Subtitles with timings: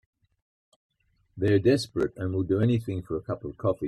[1.37, 3.79] They're desperate and will do anything for a cup of coffee.